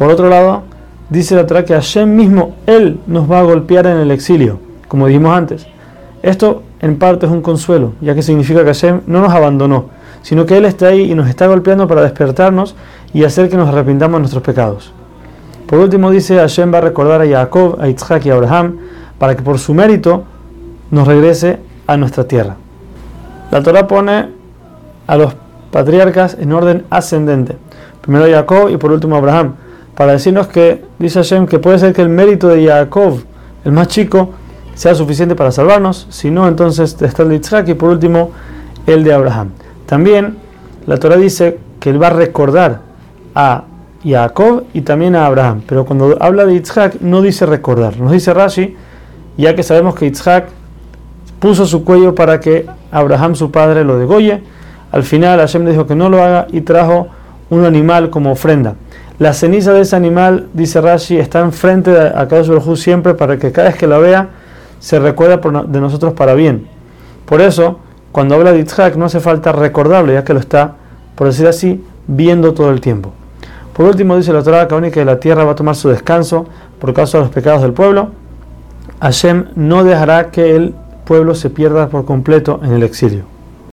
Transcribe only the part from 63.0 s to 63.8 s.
para que cada vez